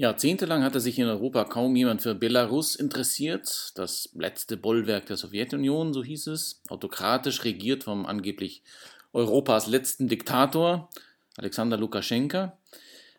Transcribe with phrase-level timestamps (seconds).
[0.00, 5.92] Jahrzehntelang hatte sich in Europa kaum jemand für Belarus interessiert, das letzte Bollwerk der Sowjetunion,
[5.92, 8.62] so hieß es, autokratisch regiert vom angeblich
[9.12, 10.88] Europas letzten Diktator,
[11.36, 12.56] Alexander Lukaschenka.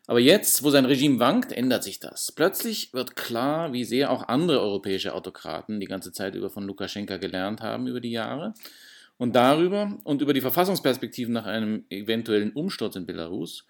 [0.08, 2.32] Aber jetzt, wo sein Regime wankt, ändert sich das.
[2.32, 7.18] Plötzlich wird klar, wie sehr auch andere europäische Autokraten die ganze Zeit über von Lukaschenka
[7.18, 8.54] gelernt haben über die Jahre.
[9.18, 13.66] Und darüber und über die Verfassungsperspektiven nach einem eventuellen Umsturz in Belarus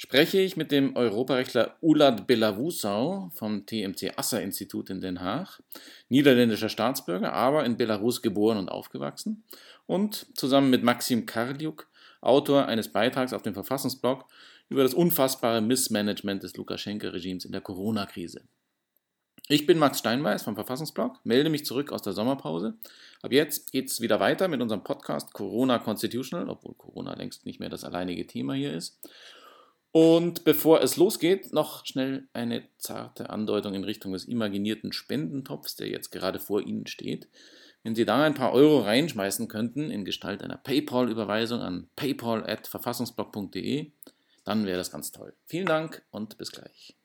[0.00, 5.62] spreche ich mit dem Europarechtler Ulat Belavusau vom TMC Asser Institut in Den Haag,
[6.08, 9.44] niederländischer Staatsbürger, aber in Belarus geboren und aufgewachsen,
[9.84, 11.86] und zusammen mit Maxim Karliuk,
[12.22, 14.24] Autor eines Beitrags auf dem Verfassungsblog
[14.70, 18.40] über das unfassbare Missmanagement des Lukaschenka-Regimes in der Corona-Krise.
[19.48, 22.72] Ich bin Max Steinweiß vom Verfassungsblog, melde mich zurück aus der Sommerpause.
[23.20, 27.60] Ab jetzt geht es wieder weiter mit unserem Podcast Corona Constitutional, obwohl Corona längst nicht
[27.60, 28.98] mehr das alleinige Thema hier ist.
[29.92, 35.88] Und bevor es losgeht, noch schnell eine zarte Andeutung in Richtung des imaginierten Spendentopfs, der
[35.88, 37.28] jetzt gerade vor Ihnen steht.
[37.82, 43.90] Wenn Sie da ein paar Euro reinschmeißen könnten in Gestalt einer PayPal-Überweisung an paypal.verfassungsblog.de,
[44.44, 45.34] dann wäre das ganz toll.
[45.46, 46.96] Vielen Dank und bis gleich.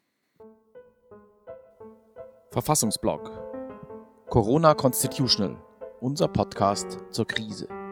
[2.52, 3.32] Verfassungsblog
[4.30, 5.58] Corona Constitutional,
[6.02, 7.85] unser Podcast zur Krise.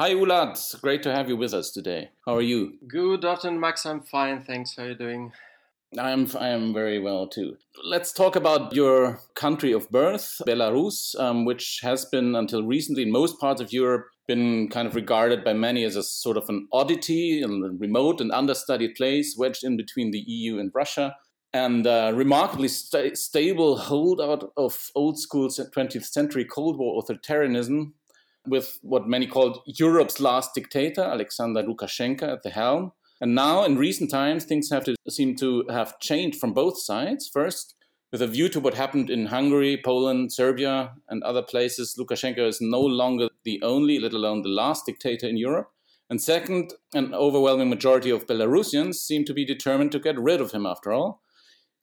[0.00, 0.80] Hi, Ulat.
[0.80, 2.08] Great to have you with us today.
[2.24, 2.78] How are you?
[2.88, 3.84] Good afternoon, Max.
[3.84, 4.42] I'm fine.
[4.42, 4.74] Thanks.
[4.74, 5.30] How are you doing?
[5.98, 7.58] I'm I am very well too.
[7.84, 13.12] Let's talk about your country of birth, Belarus, um, which has been until recently in
[13.12, 16.66] most parts of Europe been kind of regarded by many as a sort of an
[16.72, 21.14] oddity, a remote and understudied place wedged in between the EU and Russia,
[21.52, 27.92] and a remarkably sta- stable holdout of old school 20th century Cold War authoritarianism
[28.46, 32.92] with what many called Europe's last dictator, Alexander Lukashenko, at the helm.
[33.20, 37.28] And now, in recent times, things have to seem to have changed from both sides.
[37.28, 37.74] First,
[38.10, 42.60] with a view to what happened in Hungary, Poland, Serbia, and other places, Lukashenko is
[42.60, 45.70] no longer the only, let alone the last dictator in Europe.
[46.08, 50.50] And second, an overwhelming majority of Belarusians seem to be determined to get rid of
[50.52, 51.22] him after all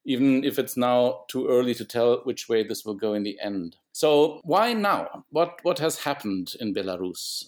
[0.07, 3.37] even if it's now too early to tell which way this will go in the
[3.43, 3.75] end.
[3.91, 5.25] So, why now?
[5.29, 7.43] What, what has happened in Belarus?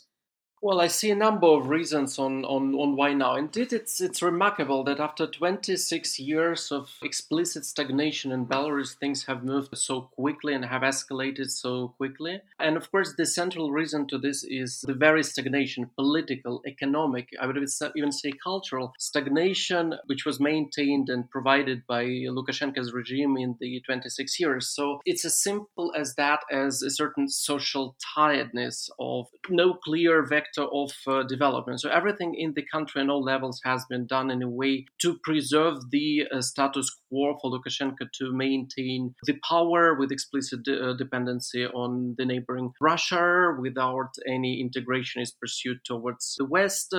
[0.62, 3.36] Well, I see a number of reasons on, on, on why now.
[3.36, 9.42] Indeed, it's it's remarkable that after 26 years of explicit stagnation in Belarus, things have
[9.42, 12.42] moved so quickly and have escalated so quickly.
[12.60, 17.48] And of course, the central reason to this is the very stagnation, political, economic, I
[17.48, 17.58] would
[17.96, 24.38] even say cultural stagnation, which was maintained and provided by Lukashenko's regime in the 26
[24.42, 24.68] years.
[24.68, 30.49] So it's as simple as that, as a certain social tiredness of no clear vector
[30.58, 31.82] of uh, development.
[31.82, 35.20] So everything in the country and all levels has been done in a way to
[35.24, 40.94] preserve the uh, status quo for Lukashenko to maintain the power with explicit de- uh,
[40.94, 46.94] dependency on the neighboring Russia without any integrationist pursuit towards the West.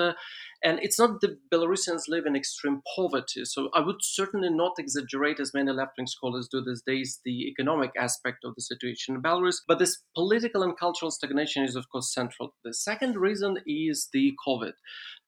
[0.62, 3.44] And it's not the Belarusians live in extreme poverty.
[3.44, 7.48] So I would certainly not exaggerate, as many left wing scholars do these days, the
[7.48, 9.56] economic aspect of the situation in Belarus.
[9.66, 12.54] But this political and cultural stagnation is, of course, central.
[12.64, 14.72] The second reason is the COVID.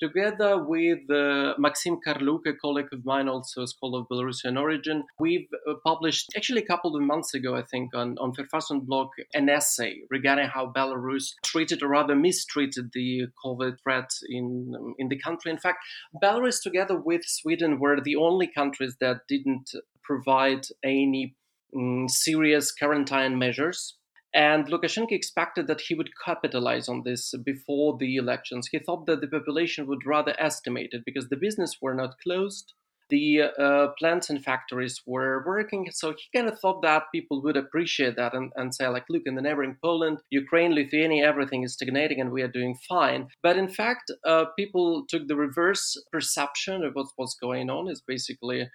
[0.01, 5.05] Together with uh, Maxim Karliuk, a colleague of mine, also a scholar of Belarusian origin,
[5.19, 8.33] we've uh, published actually a couple of months ago, I think, on, on
[8.81, 14.95] blog, an essay regarding how Belarus treated or rather mistreated the COVID threat in, um,
[14.99, 15.51] in the country.
[15.51, 15.85] In fact,
[16.23, 19.71] Belarus, together with Sweden, were the only countries that didn't
[20.03, 21.37] provide any
[21.77, 23.97] um, serious quarantine measures
[24.35, 28.69] and Lukashenko expected that he would capitalize on this before the elections.
[28.71, 32.73] He thought that the population would rather estimate it because the business were not closed.
[33.11, 37.57] The uh, plants and factories were working, so he kind of thought that people would
[37.57, 41.75] appreciate that and, and say, like, look, in the neighboring Poland, Ukraine, Lithuania, everything is
[41.75, 43.29] stagnating and we are doing fine.
[43.43, 47.89] But in fact, uh, people took the reverse perception of what's, what's going on.
[47.89, 48.69] Is basically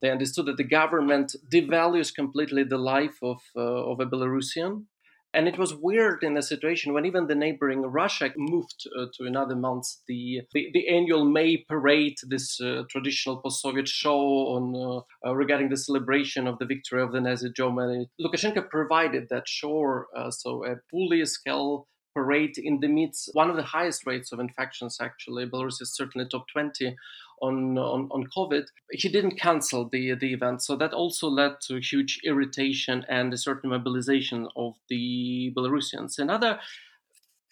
[0.00, 4.86] they understood that the government devalues completely the life of uh, of a Belarusian
[5.34, 9.24] and it was weird in a situation when even the neighboring Russia moved uh, to
[9.24, 15.28] another month the, the, the annual May parade, this uh, traditional post-Soviet show on uh,
[15.28, 18.08] uh regarding the celebration of the victory of the Nazi Germany.
[18.20, 23.56] Lukashenko provided that show, uh, so a fully scale parade in the midst one of
[23.56, 26.96] the highest rates of infections actually belarus is certainly top 20
[27.42, 30.62] on, on, on COVID, he didn't cancel the, the event.
[30.62, 36.18] So that also led to huge irritation and a certain mobilization of the Belarusians.
[36.18, 36.60] Another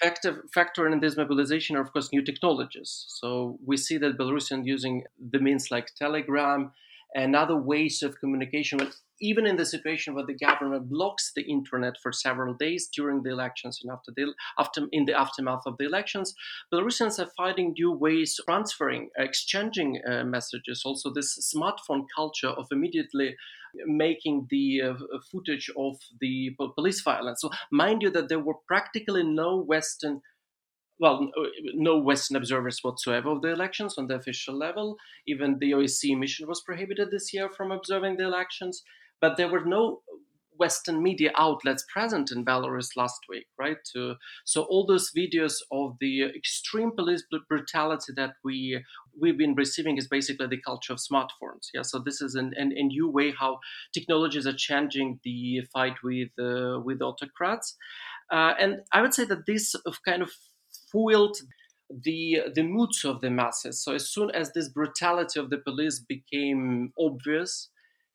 [0.01, 3.05] factor, factor in this mobilization are, of course, new technologies.
[3.09, 6.71] So we see that Belarusians using the means like Telegram
[7.15, 8.79] and other ways of communication.
[8.79, 13.22] But even in the situation where the government blocks the internet for several days during
[13.22, 16.34] the elections and after the after in the aftermath of the elections,
[16.72, 20.82] Belarusians are finding new ways transferring, exchanging uh, messages.
[20.84, 23.37] Also, this smartphone culture of immediately
[23.87, 24.94] making the uh,
[25.31, 27.40] footage of the police violence.
[27.40, 30.23] So, mind you, that there were practically no Western
[31.00, 31.31] well,
[31.75, 34.99] no Western observers whatsoever of the elections on the official level.
[35.26, 38.82] Even the OSCE mission was prohibited this year from observing the elections.
[39.20, 40.02] But there were no
[40.61, 43.78] Western media outlets present in Belarus last week, right?
[44.44, 48.84] So all those videos of the extreme police brutality that we
[49.19, 51.69] we've been receiving is basically the culture of smartphones.
[51.72, 53.61] Yeah, so this is an, an, a new way how
[53.94, 57.76] technologies are changing the fight with uh, with autocrats,
[58.31, 59.75] uh, and I would say that this
[60.05, 60.31] kind of
[60.90, 61.38] fueled
[61.88, 63.82] the the moods of the masses.
[63.82, 67.70] So as soon as this brutality of the police became obvious,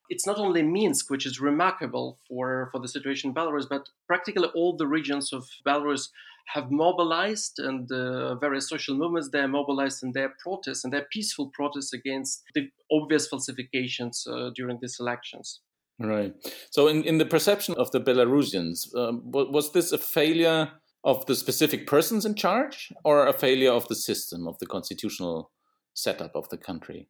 [0.09, 4.47] it's not only Minsk, which is remarkable for, for the situation in Belarus, but practically
[4.55, 6.09] all the regions of Belarus
[6.53, 11.07] have mobilized and uh, various social movements they are mobilized in their protests and their
[11.11, 15.61] peaceful protests against the obvious falsifications uh, during these elections.
[15.99, 16.33] Right.
[16.71, 20.71] So, in, in the perception of the Belarusians, um, was this a failure
[21.03, 25.51] of the specific persons in charge or a failure of the system, of the constitutional
[25.93, 27.07] setup of the country?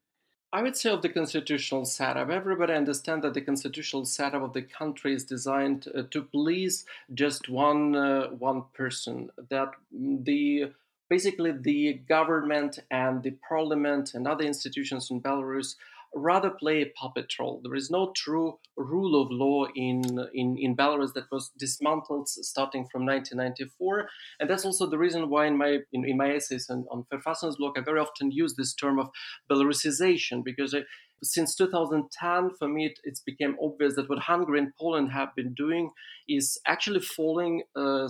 [0.55, 2.29] I would say of the constitutional setup.
[2.29, 7.49] Everybody understands that the constitutional setup of the country is designed uh, to please just
[7.49, 9.31] one uh, one person.
[9.49, 10.71] That the
[11.09, 15.75] basically the government and the parliament and other institutions in Belarus
[16.15, 17.59] rather play a puppet role.
[17.61, 20.01] There is no true rule of law in,
[20.33, 24.07] in, in Belarus that was dismantled starting from 1994.
[24.39, 27.73] And that's also the reason why in my, in, in my essays on, on Verfassungsblog,
[27.77, 29.09] I very often use this term of
[29.51, 30.83] Belarusization because I,
[31.21, 35.53] since 2010, for me, it, it's became obvious that what Hungary and Poland have been
[35.53, 35.91] doing
[36.29, 38.07] is actually following uh,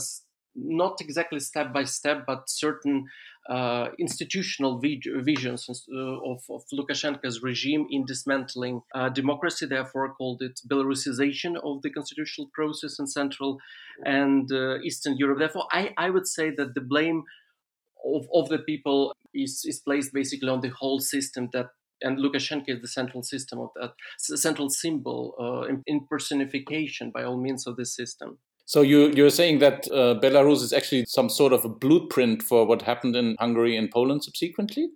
[0.56, 3.08] not exactly step by step, but certain
[3.50, 10.60] uh, institutional visions uh, of, of, Lukashenko's regime in dismantling uh, democracy, therefore called it
[10.68, 13.60] Belarusization of the constitutional process in Central
[14.04, 15.38] and uh, Eastern Europe.
[15.40, 17.24] Therefore, I, I would say that the blame
[18.04, 21.68] of, of the people is, is placed basically on the whole system that
[22.02, 27.24] and Lukashenko is the central system of that central symbol uh, in, in personification by
[27.24, 28.38] all means of the system.
[28.66, 32.66] So you, you're saying that uh, Belarus is actually some sort of a blueprint for
[32.66, 34.90] what happened in Hungary and Poland subsequently?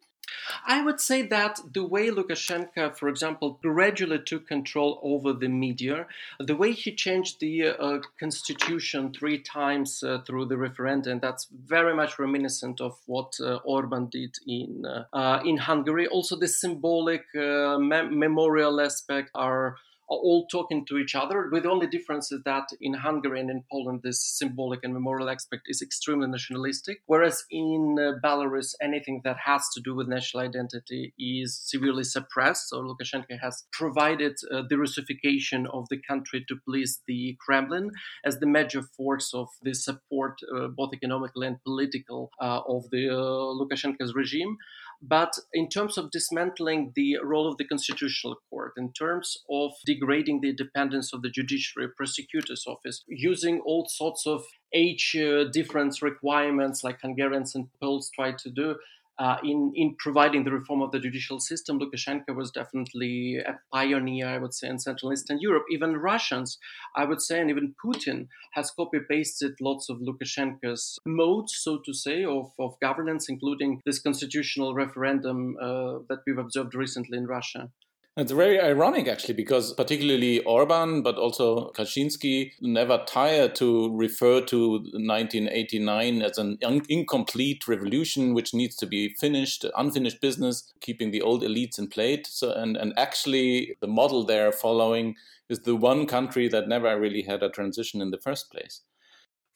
[0.66, 6.08] I would say that the way Lukashenko, for example, gradually took control over the media,
[6.40, 11.96] the way he changed the uh, constitution three times uh, through the referendum, that's very
[11.96, 16.08] much reminiscent of what uh, Orban did in uh, in Hungary.
[16.08, 19.78] Also, the symbolic uh, memorial aspect are
[20.10, 21.50] are all talking to each other.
[21.52, 25.30] With the only difference is that in Hungary and in Poland, this symbolic and memorial
[25.30, 30.44] aspect is extremely nationalistic, whereas in uh, Belarus, anything that has to do with national
[30.44, 32.70] identity is severely suppressed.
[32.70, 37.92] So Lukashenko has provided uh, the Russification of the country to please the Kremlin
[38.26, 43.10] as the major force of the support, uh, both economically and political, uh, of the
[43.10, 44.58] uh, Lukashenko's regime.
[45.02, 50.42] But in terms of dismantling the role of the Constitutional Court, in terms of degrading
[50.42, 56.84] the independence of the judiciary, prosecutor's office, using all sorts of age uh, difference requirements
[56.84, 58.76] like Hungarians and Poles try to do,
[59.20, 64.28] uh, in in providing the reform of the judicial system, Lukashenko was definitely a pioneer,
[64.28, 65.66] I would say, in Central Eastern Europe.
[65.70, 66.58] Even Russians,
[66.96, 71.94] I would say, and even Putin has copy pasted lots of Lukashenko's modes, so to
[71.94, 77.70] say, of, of governance, including this constitutional referendum uh, that we've observed recently in Russia.
[78.18, 84.72] It's very ironic, actually, because particularly Orban, but also Kaczynski, never tired to refer to
[84.72, 86.58] 1989 as an
[86.90, 92.28] incomplete revolution, which needs to be finished, unfinished business, keeping the old elites in place.
[92.28, 95.16] So, and, and actually, the model they're following
[95.48, 98.82] is the one country that never really had a transition in the first place.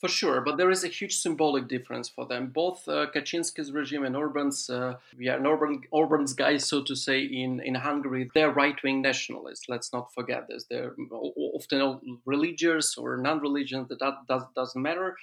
[0.03, 2.47] For sure, but there is a huge symbolic difference for them.
[2.47, 7.61] Both uh, Kaczynski's regime and Orban's, uh, yeah, Orban, Orban's guys, so to say, in,
[7.61, 9.69] in Hungary, they're right wing nationalists.
[9.69, 10.65] Let's not forget this.
[10.69, 15.15] They're often religious or non religious, that, that does, doesn't matter.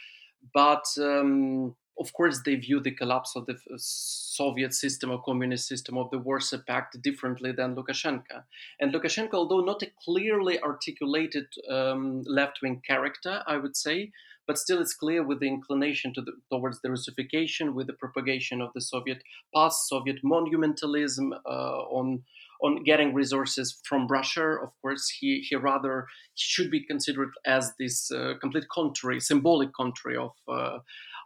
[0.54, 5.98] But um, of course, they view the collapse of the Soviet system or communist system
[5.98, 8.44] of the Warsaw Pact differently than Lukashenko.
[8.80, 14.12] And Lukashenko, although not a clearly articulated um, left wing character, I would say,
[14.46, 18.60] but still it's clear with the inclination to the, towards the Russification, with the propagation
[18.60, 19.22] of the Soviet
[19.54, 22.22] past, Soviet monumentalism uh, on
[22.62, 24.56] on getting resources from Russia.
[24.62, 30.16] Of course, he, he rather should be considered as this uh, complete country, symbolic country
[30.16, 30.78] of uh,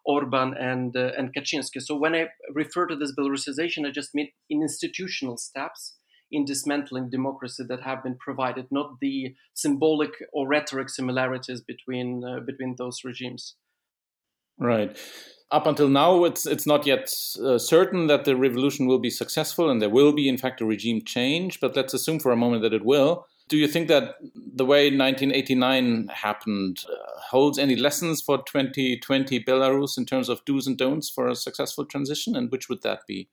[0.04, 1.80] Orban and uh, and Kaczynski.
[1.80, 5.94] So when I refer to this Belarusization, I just mean in institutional steps
[6.30, 12.40] in dismantling democracy that have been provided, not the symbolic or rhetoric similarities between uh,
[12.40, 13.56] between those regimes.
[14.58, 14.96] Right.
[15.50, 17.12] Up until now, it's it's not yet
[17.42, 20.64] uh, certain that the revolution will be successful, and there will be, in fact, a
[20.64, 21.60] regime change.
[21.60, 23.26] But let's assume for a moment that it will.
[23.48, 29.98] Do you think that the way 1989 happened uh, holds any lessons for 2020 Belarus
[29.98, 32.34] in terms of do's and don'ts for a successful transition?
[32.34, 33.28] And which would that be?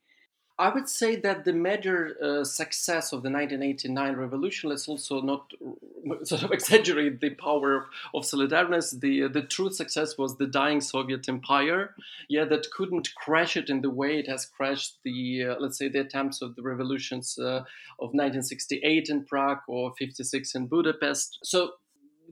[0.62, 5.52] I would say that the major uh, success of the 1989 revolution, let's also not
[6.24, 8.30] sort of exaggerate the power of, of.
[8.30, 11.96] The, uh, the true success was the dying Soviet empire,
[12.30, 15.90] yeah, that couldn't crash it in the way it has crashed the, uh, let's say,
[15.90, 17.64] the attempts of the revolutions uh,
[17.98, 21.40] of 1968 in Prague or 56 in Budapest.
[21.44, 21.72] So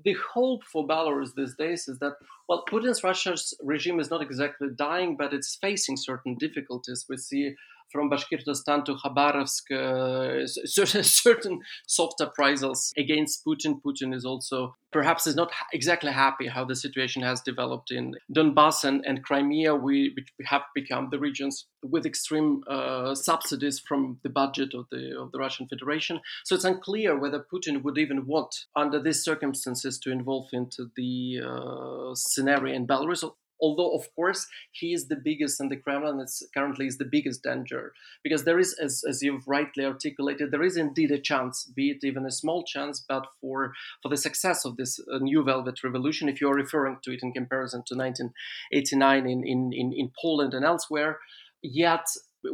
[0.06, 2.14] the hope for Belarus these days is that,
[2.48, 7.08] well, Putin's Russia's regime is not exactly dying, but it's facing certain difficulties.
[7.10, 7.56] We see
[7.92, 10.48] from Bashkortostan to Khabarovsk, uh,
[11.04, 13.82] certain, soft appraisals against Putin.
[13.86, 18.84] Putin is also perhaps is not exactly happy how the situation has developed in Donbass
[18.84, 24.30] and, and Crimea, we, which have become the regions with extreme uh, subsidies from the
[24.30, 26.20] budget of the of the Russian Federation.
[26.46, 31.40] So it's unclear whether Putin would even want, under these circumstances, to involve into the
[31.46, 33.24] uh, scenario in Belarus
[33.62, 37.44] although of course he is the biggest and the kremlin is currently is the biggest
[37.44, 41.92] danger because there is as, as you've rightly articulated there is indeed a chance be
[41.92, 45.84] it even a small chance but for for the success of this uh, new velvet
[45.84, 50.54] revolution if you're referring to it in comparison to 1989 in in in, in poland
[50.54, 51.20] and elsewhere
[51.62, 52.06] yet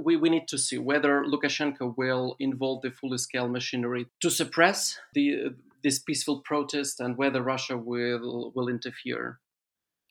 [0.04, 4.98] we, we need to see whether Lukashenko will involve the full scale machinery to suppress
[5.14, 9.40] the this peaceful protest and whether Russia will will interfere.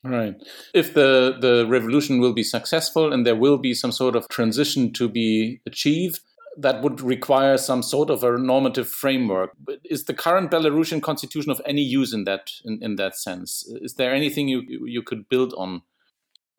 [0.04, 0.34] Right.
[0.74, 4.92] If the, the revolution will be successful and there will be some sort of transition
[4.92, 6.20] to be achieved,
[6.58, 9.52] that would require some sort of a normative framework.
[9.84, 13.68] Is the current Belarusian constitution of any use in that in, in that sense?
[13.80, 15.82] Is there anything you you could build on?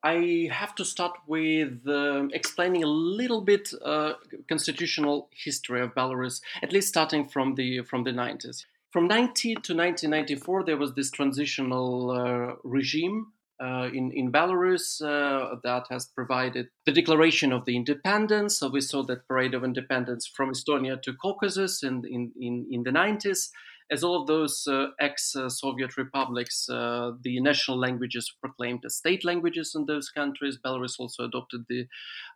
[0.04, 4.14] I have to start with uh, explaining a little bit uh,
[4.48, 8.66] constitutional history of Belarus, at least starting from the from the 90s.
[8.92, 15.56] From 90 to 1994, there was this transitional uh, regime uh, in, in Belarus uh,
[15.64, 18.60] that has provided the declaration of the independence.
[18.60, 22.84] So we saw that parade of independence from Estonia to Caucasus in, in, in, in
[22.84, 23.50] the 90s
[23.92, 29.24] as all of those uh, ex-Soviet republics, uh, the national languages were proclaimed as state
[29.24, 30.58] languages in those countries.
[30.64, 31.86] Belarus also adopted the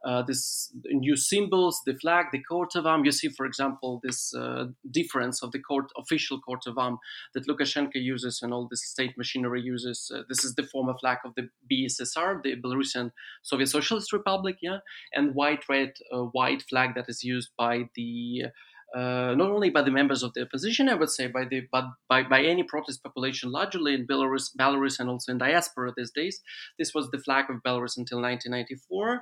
[0.06, 3.06] uh, this new symbols, the flag, the coat of arms.
[3.06, 4.34] You see, for example, this
[4.92, 7.00] difference of the court official coat of arms
[7.34, 10.12] that Lukashenko uses and all the state machinery uses.
[10.28, 13.12] This is the former flag of the BSSR, the Belarusian
[13.44, 14.80] Soviet Socialist Republic, yeah,
[15.14, 18.44] and white, red, uh, white flag that is used by the
[18.96, 21.86] uh, not only by the members of the opposition, I would say, by the but
[22.08, 26.42] by, by any protest population largely in Belarus, Belarus, and also in diaspora these days.
[26.78, 29.22] This was the flag of Belarus until 1994.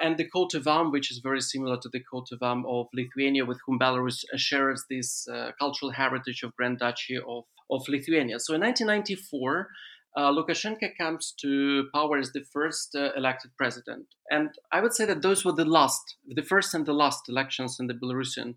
[0.00, 2.86] And the coat of arms, which is very similar to the coat of arms of
[2.94, 8.38] Lithuania, with whom Belarus shares this uh, cultural heritage of Grand Duchy of, of Lithuania.
[8.38, 9.68] So in 1994,
[10.16, 14.06] uh, Lukashenko comes to power as the first uh, elected president.
[14.30, 17.78] And I would say that those were the last, the first and the last elections
[17.78, 18.54] in the Belarusian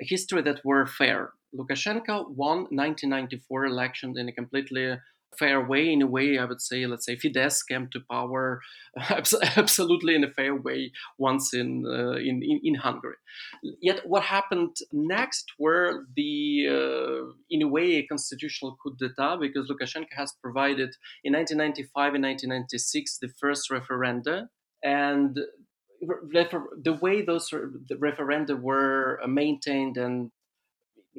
[0.00, 1.32] history that were fair.
[1.54, 4.96] Lukashenko won 1994 election in a completely
[5.38, 5.92] fair way.
[5.92, 8.60] In a way, I would say, let's say, Fidesz came to power
[9.56, 13.16] absolutely in a fair way once in uh, in, in, in Hungary.
[13.62, 19.70] Yet, what happened next were the, uh, in a way, a constitutional coup d'état because
[19.70, 20.90] Lukashenko has provided
[21.24, 24.48] in 1995 and 1996 the first referenda,
[24.82, 25.38] and
[26.00, 30.30] the way those the referenda were maintained and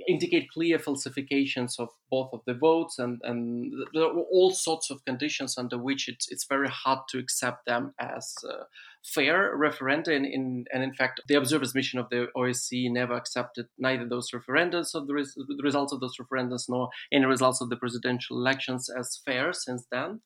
[0.07, 5.03] indicate clear falsifications of both of the votes and, and there were all sorts of
[5.05, 8.63] conditions under which it's, it's very hard to accept them as uh,
[9.03, 13.67] fair referenda and in, and in fact the observers mission of the OSCE never accepted
[13.77, 17.69] neither those referendums of the, res- the results of those referendums nor any results of
[17.69, 20.21] the presidential elections as fair since then.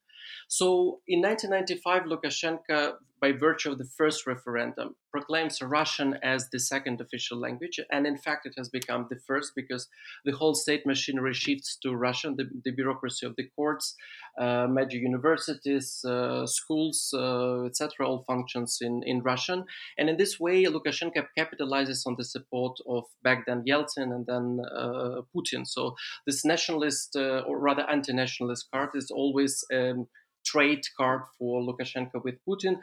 [0.47, 7.01] So in 1995, Lukashenko, by virtue of the first referendum, proclaims Russian as the second
[7.01, 7.79] official language.
[7.91, 9.87] And in fact, it has become the first because
[10.25, 13.95] the whole state machinery shifts to Russian, the, the bureaucracy of the courts,
[14.39, 19.63] uh, major universities, uh, schools, uh, etc., all functions in, in Russian.
[19.97, 24.59] And in this way, Lukashenko capitalizes on the support of back then Yeltsin and then
[24.77, 25.65] uh, Putin.
[25.65, 25.95] So
[26.27, 30.05] this nationalist, uh, or rather anti nationalist card is always um,
[30.45, 32.77] trade card for Lukashenko with Putin.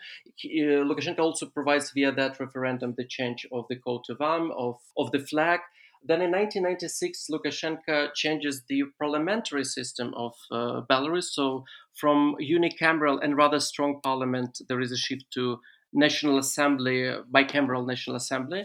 [0.44, 4.76] Uh, Lukashenko also provides via that referendum the change of the coat of arms, of,
[4.96, 5.60] of the flag.
[6.04, 11.26] Then in 1996, Lukashenko changes the parliamentary system of uh, Belarus.
[11.30, 11.64] So
[11.94, 15.60] from unicameral and rather strong parliament, there is a shift to
[15.92, 18.64] National Assembly, bicameral National Assembly.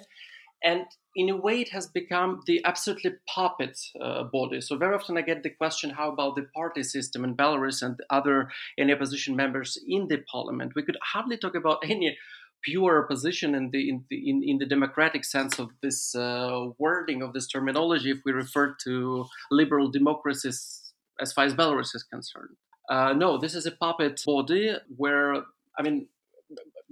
[0.64, 0.86] And
[1.18, 4.62] in a way, it has become the absolutely puppet uh, body.
[4.62, 8.00] So very often I get the question, how about the party system in Belarus and
[8.12, 10.74] other any opposition members in the parliament?
[10.76, 12.16] We could hardly talk about any
[12.64, 17.24] pure opposition in the in the, in, in the democratic sense of this uh, wording
[17.24, 22.56] of this terminology if we refer to liberal democracies as far as Belarus is concerned.
[22.90, 25.34] Uh, no, this is a puppet body where
[25.80, 26.08] I mean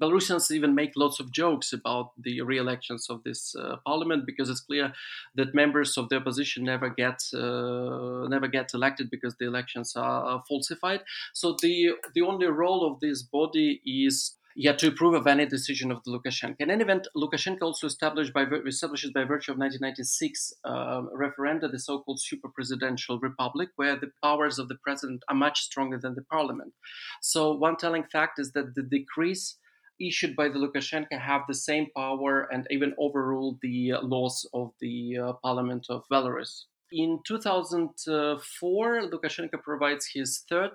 [0.01, 4.61] Belarusians even make lots of jokes about the re-elections of this uh, parliament because it's
[4.61, 4.93] clear
[5.35, 10.43] that members of the opposition never get uh, never get elected because the elections are
[10.47, 11.01] falsified.
[11.33, 15.91] So the the only role of this body is yet to approve of any decision
[15.91, 16.55] of the Lukashenko.
[16.59, 21.77] In any event, Lukashenko also established by, establishes by virtue of 1996 uh, referenda the
[21.77, 26.23] so-called super presidential republic, where the powers of the president are much stronger than the
[26.23, 26.73] parliament.
[27.21, 29.57] So one telling fact is that the decrees
[29.99, 35.17] issued by the Lukashenko have the same power and even overrule the laws of the
[35.17, 36.63] uh, parliament of Belarus.
[36.91, 40.71] In 2004, Lukashenko provides his third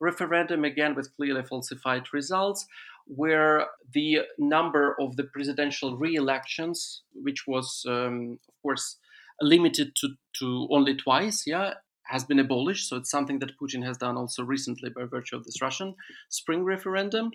[0.00, 2.66] referendum, again with clearly falsified results,
[3.06, 8.98] where the number of the presidential re elections, which was, um, of course,
[9.40, 10.08] limited to,
[10.38, 12.88] to only twice, yeah, has been abolished.
[12.88, 15.94] So it's something that Putin has done also recently by virtue of this Russian
[16.28, 17.30] spring referendum.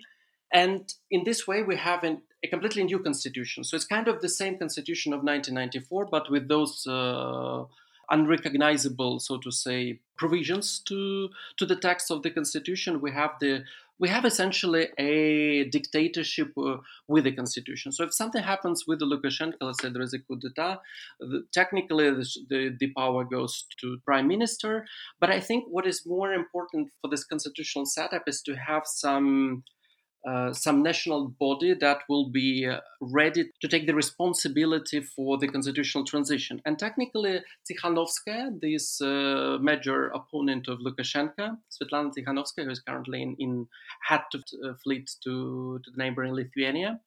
[0.52, 3.64] And in this way, we have an, a completely new constitution.
[3.64, 7.64] So it's kind of the same constitution of 1994, but with those uh,
[8.10, 13.00] unrecognizable, so to say, provisions to to the text of the constitution.
[13.00, 13.64] We have the
[13.98, 17.92] we have essentially a dictatorship uh, with the constitution.
[17.92, 20.78] So if something happens with the Lukashenko, let's say there is a coup d'état,
[21.20, 24.86] the, technically the, the, the, power goes to prime minister.
[25.20, 29.62] But I think what is more important for this constitutional setup is to have some
[30.28, 35.48] uh, some national body that will be uh, ready to take the responsibility for the
[35.48, 36.60] constitutional transition.
[36.64, 43.34] And technically, Tikhanovskaya, this uh, major opponent of Lukashenko, Svetlana Tikhanovskaya, who is currently in,
[43.40, 43.66] in
[44.08, 47.00] had to uh, flee to, to the neighboring Lithuania,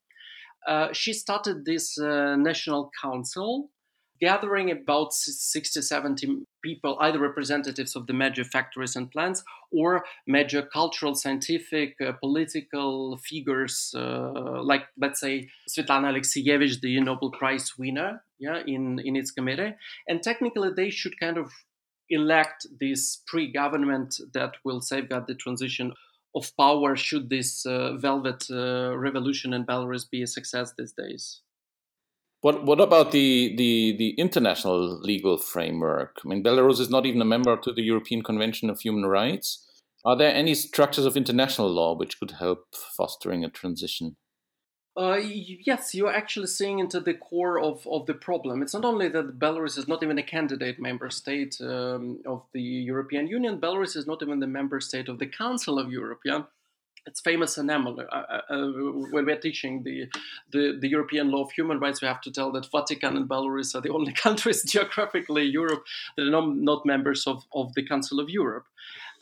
[0.67, 3.69] uh, she started this national council
[4.19, 10.62] gathering about 60, 70 people, either representatives of the major factories and plants or major
[10.62, 18.23] cultural, scientific, uh, political figures, uh, like, let's say, Svetlana Alexievich, the Nobel Prize winner,
[18.39, 19.73] yeah, in, in its committee.
[20.08, 21.51] And technically, they should kind of
[22.10, 25.93] elect this pre government that will safeguard the transition
[26.36, 31.41] of power should this uh, velvet uh, revolution in Belarus be a success these days.
[32.45, 36.19] What what about the, the the international legal framework?
[36.23, 39.47] I mean, Belarus is not even a member to the European Convention of Human Rights.
[40.05, 44.17] Are there any structures of international law which could help fostering a transition?
[44.95, 45.19] Uh,
[45.65, 48.62] yes, you're actually seeing into the core of, of the problem.
[48.62, 52.62] It's not only that Belarus is not even a candidate member state um, of the
[52.62, 56.19] European Union, Belarus is not even the member state of the Council of Europe.
[56.23, 56.43] Yeah,
[57.06, 58.00] it's famous enamel.
[58.00, 58.68] Uh, uh, uh,
[59.12, 60.08] when we're teaching the,
[60.52, 63.76] the, the European law of human rights, we have to tell that Vatican and Belarus
[63.76, 65.84] are the only countries geographically Europe
[66.18, 68.65] that are not, not members of, of the Council of Europe.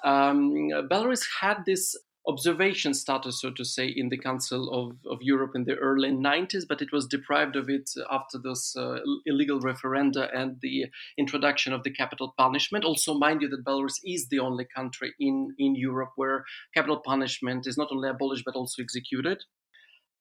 [0.04, 1.96] Um, Belarus had this
[2.28, 6.66] observation status, so to say, in the Council of, of Europe in the early 90s,
[6.68, 10.86] but it was deprived of it after those uh, illegal referenda and the
[11.18, 12.86] introduction of the capital punishment.
[12.86, 17.68] Also, mind you, that Belarus is the only country in, in Europe where capital punishment
[17.68, 19.44] is not only abolished but also executed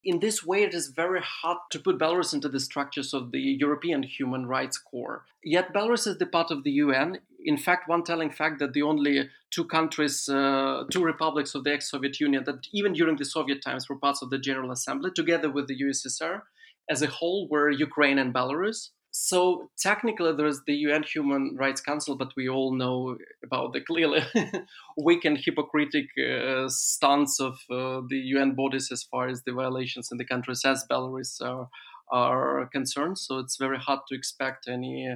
[0.04, 3.40] in this way, it is very hard to put Belarus into the structures of the
[3.40, 5.24] European Human Rights Core.
[5.44, 7.20] Yet, Belarus is the part of the UN.
[7.44, 11.72] In fact, one telling fact that the only two countries, uh, two republics of the
[11.72, 15.10] ex Soviet Union, that even during the Soviet times were parts of the General Assembly,
[15.14, 16.42] together with the USSR
[16.90, 18.90] as a whole, were Ukraine and Belarus.
[19.12, 23.82] So technically there is the UN Human Rights Council, but we all know about the
[23.82, 24.22] clearly
[24.96, 30.08] weak and hypocritic uh, stance of uh, the UN bodies as far as the violations
[30.10, 31.68] in the countries as Belarus are,
[32.10, 33.18] are concerned.
[33.18, 35.14] So it's very hard to expect any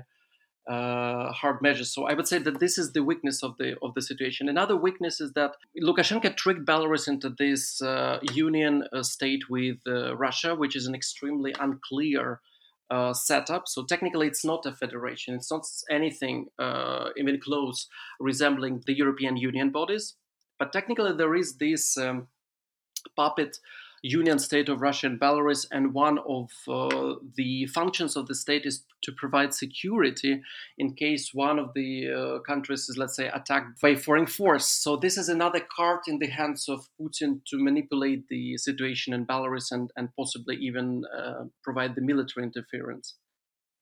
[0.69, 1.95] uh, hard measures.
[1.95, 4.47] So I would say that this is the weakness of the of the situation.
[4.47, 10.15] Another weakness is that Lukashenko tricked Belarus into this uh, union uh, state with uh,
[10.17, 12.41] Russia, which is an extremely unclear
[12.91, 13.69] uh, setup.
[13.69, 15.35] So technically, it's not a federation.
[15.35, 17.89] It's not anything uh, even close
[18.21, 20.15] resembling the European Union bodies.
[20.59, 22.29] But technically, there is this um,
[23.17, 23.59] puppet
[24.07, 28.65] union state of Russia and Belarus, and one of uh, the functions of the state
[28.65, 30.43] is to provide security
[30.79, 34.67] in case one of the uh, countries is, let's say, attacked by foreign force.
[34.67, 39.27] So this is another card in the hands of Putin to manipulate the situation in
[39.27, 43.15] Belarus and, and possibly even uh, provide the military interference.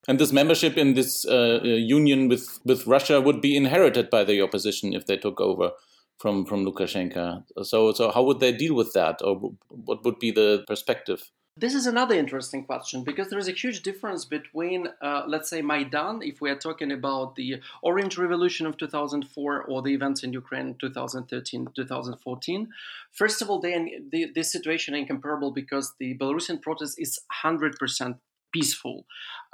[0.07, 4.25] And this membership in this uh, uh, union with, with Russia would be inherited by
[4.25, 5.71] the opposition if they took over
[6.19, 7.45] from from Lukashenko.
[7.63, 11.31] So so how would they deal with that, or what would be the perspective?
[11.57, 15.63] This is another interesting question because there is a huge difference between, uh, let's say,
[15.63, 20.33] Maidan, if we are talking about the Orange Revolution of 2004 or the events in
[20.33, 22.69] Ukraine 2013 2014.
[23.13, 28.19] First of all, they, the, this situation is incomparable because the Belarusian protest is 100%
[28.55, 29.05] peaceful.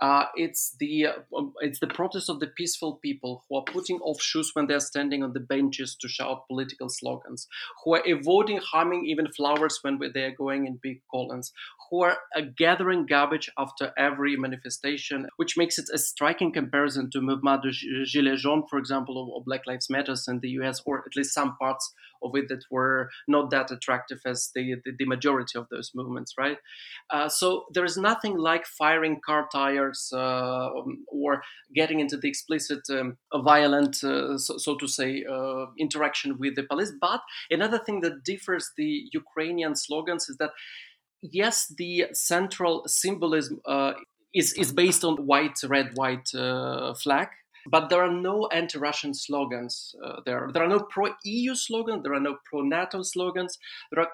[0.01, 4.21] Uh, it's the uh, it's the protest of the peaceful people who are putting off
[4.21, 7.47] shoes when they're standing on the benches to shout political slogans,
[7.85, 11.53] who are avoiding harming even flowers when they're going in big columns,
[11.91, 17.21] who are uh, gathering garbage after every manifestation, which makes it a striking comparison to
[17.21, 17.71] movement de
[18.05, 21.57] Gilets jaunes, for example, or Black Lives Matters in the U.S., or at least some
[21.57, 25.91] parts of it that were not that attractive as the the, the majority of those
[25.95, 26.59] movements, right?
[27.11, 31.43] Uh, so there is nothing like firing car tires uh, um, or
[31.75, 36.63] getting into the explicit um, violent, uh, so, so, to say, uh, interaction with the
[36.63, 36.93] police.
[37.01, 40.51] But another thing that differs the Ukrainian slogans is that
[41.23, 43.93] yes, the central symbolism uh,
[44.35, 47.29] is is based on white, red, white uh, flag.
[47.71, 49.95] But there are no anti-Russian slogans.
[50.05, 52.03] Uh, there, there are no pro-EU slogans.
[52.03, 53.59] There are no pro-NATO slogans.
[53.93, 54.11] There are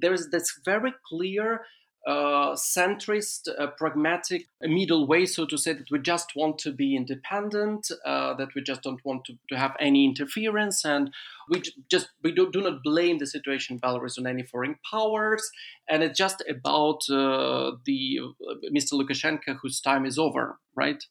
[0.00, 1.60] there is this very clear
[2.06, 6.94] uh, centrist, uh, pragmatic middle way, so to say, that we just want to be
[6.94, 11.12] independent, uh, that we just don't want to, to have any interference, and
[11.50, 15.50] we just we do, do not blame the situation in Belarus on any foreign powers,
[15.88, 18.92] and it's just about uh, the uh, Mr.
[18.92, 21.02] Lukashenko whose time is over, right?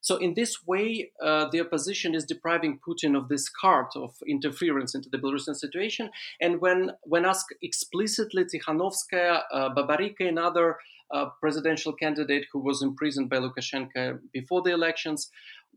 [0.00, 4.94] So in this way, uh, the opposition is depriving Putin of this card of interference
[4.94, 6.10] into the Belarusian situation.
[6.40, 10.78] And when when asked explicitly, Tikhanovskaya, uh, Babarika, another
[11.10, 15.30] uh, presidential candidate who was imprisoned by Lukashenko before the elections,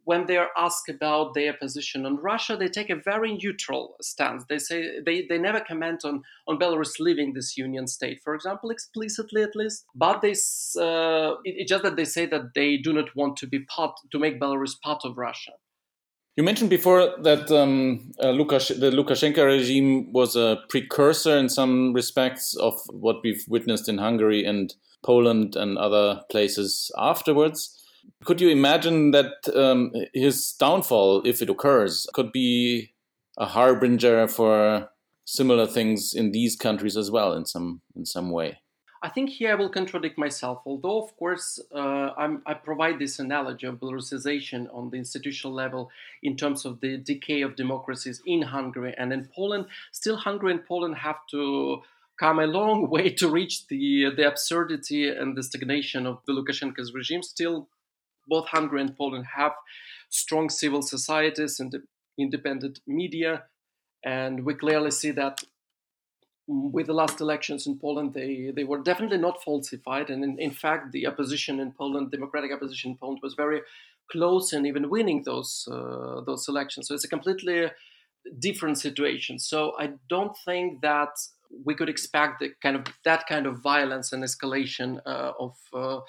[0.06, 4.44] when they're asked about their position on Russia, they take a very neutral stance.
[4.50, 8.70] They say they, they never comment on, on Belarus leaving this union state, for example,
[8.70, 9.86] explicitly at least.
[9.96, 13.60] But they uh, it's just that they say that they do not want to be
[13.60, 15.54] part to make Belarus part of Russia.
[16.36, 21.94] You mentioned before that um, uh, Lukash- the Lukashenko regime was a precursor in some
[21.94, 27.80] respects of what we've witnessed in Hungary and Poland and other places afterwards.
[28.24, 32.94] Could you imagine that um, his downfall, if it occurs, could be
[33.38, 34.89] a harbinger for
[35.26, 38.60] similar things in these countries as well, in some in some way?
[39.04, 42.12] I think here I will contradict myself, although, of course, uh,
[42.46, 45.92] i provide this analogy of Belarusization on the institutional level
[46.24, 49.66] in terms of the decay of democracies in Hungary and in Poland.
[49.92, 51.82] Still, Hungary and Poland have to
[52.18, 56.94] come a long way to reach the, the absurdity and the stagnation of the Lukashenko's
[56.94, 57.24] regime.
[57.24, 57.68] Still,
[58.28, 59.54] both Hungary and Poland have
[60.10, 61.74] strong civil societies and
[62.18, 63.44] independent media,
[64.04, 65.44] and we clearly see that
[66.48, 70.10] with the last elections in Poland, they, they were definitely not falsified.
[70.10, 73.62] And in, in fact, the opposition in Poland, democratic opposition in Poland, was very
[74.12, 76.88] close and even winning those uh, those elections.
[76.88, 77.72] So it's a completely
[78.40, 79.40] different situation.
[79.40, 81.10] So I don't think that
[81.66, 86.00] we could expect the kind of that kind of violence and escalation uh, of uh,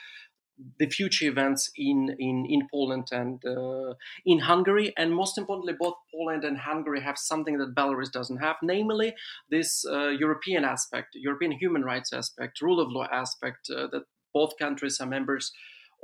[0.78, 4.92] the future events in, in, in Poland and uh, in Hungary.
[4.96, 9.14] And most importantly, both Poland and Hungary have something that Belarus doesn't have, namely
[9.50, 14.58] this uh, European aspect, European human rights aspect, rule of law aspect, uh, that both
[14.58, 15.52] countries are members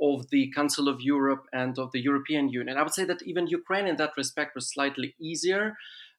[0.01, 2.77] of the Council of Europe and of the European Union.
[2.77, 5.75] I would say that even Ukraine, in that respect, was slightly easier.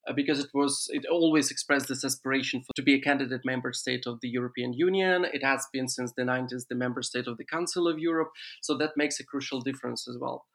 [0.08, 3.72] Uh, because it was it always expressed this aspiration for, to be a candidate member
[3.72, 5.24] state of the European Union.
[5.32, 8.76] It has been since the 90s the member state of the Council of Europe, so
[8.78, 10.46] that makes a crucial difference as well.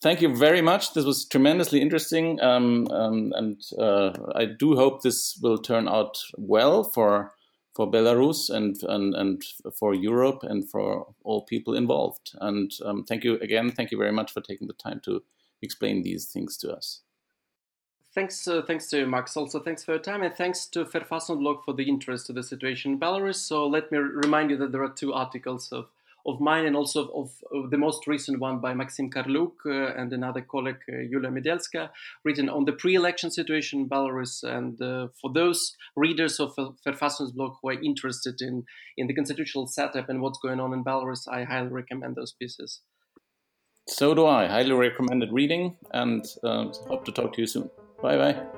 [0.00, 0.94] Thank you very much.
[0.94, 6.18] This was tremendously interesting, um, um, and uh, I do hope this will turn out
[6.36, 7.32] well for
[7.74, 9.42] for Belarus and, and and
[9.78, 12.32] for Europe and for all people involved.
[12.40, 13.70] And um, thank you again.
[13.70, 15.22] Thank you very much for taking the time to
[15.62, 17.02] explain these things to us.
[18.18, 19.36] Thanks, uh, thanks to you, Max.
[19.36, 22.94] Also, thanks for your time, and thanks to Verfassungsblog for the interest to the situation
[22.94, 23.36] in Belarus.
[23.36, 25.86] So, let me remind you that there are two articles of,
[26.26, 30.12] of mine and also of, of the most recent one by Maxim Karliuk uh, and
[30.12, 31.90] another colleague, uh, Yulia Medelska,
[32.24, 34.42] written on the pre-election situation in Belarus.
[34.42, 38.64] And uh, for those readers of Verfassungsblog who are interested in,
[38.96, 42.80] in the constitutional setup and what's going on in Belarus, I highly recommend those pieces.
[43.86, 44.48] So do I.
[44.48, 47.70] Highly recommended reading, and uh, hope to talk to you soon.
[48.02, 48.57] Bye bye.